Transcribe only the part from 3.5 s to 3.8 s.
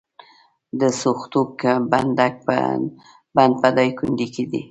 په